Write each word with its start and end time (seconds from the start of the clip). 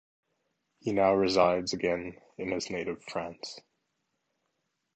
He 0.79 0.93
now 0.93 1.13
resides 1.13 1.73
again 1.73 2.19
in 2.39 2.49
his 2.49 2.71
native 2.71 3.03
France. 3.03 3.59